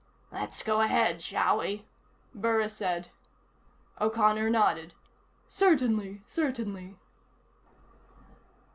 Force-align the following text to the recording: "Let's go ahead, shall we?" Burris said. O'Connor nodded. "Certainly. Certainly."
"Let's 0.31 0.63
go 0.63 0.81
ahead, 0.81 1.21
shall 1.21 1.59
we?" 1.59 1.85
Burris 2.33 2.75
said. 2.75 3.09
O'Connor 3.99 4.49
nodded. 4.49 4.95
"Certainly. 5.47 6.23
Certainly." 6.25 6.95